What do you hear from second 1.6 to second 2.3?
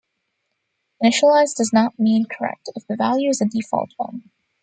not mean